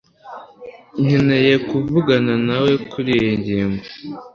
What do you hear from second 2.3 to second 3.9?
nawe kuriyi ngingo